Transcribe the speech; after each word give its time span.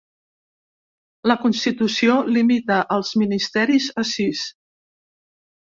La 1.31 1.35
Constitució 1.43 2.17
limita 2.39 2.79
els 2.97 3.13
ministeris 3.25 3.93
a 4.05 4.09
sis. 4.17 4.45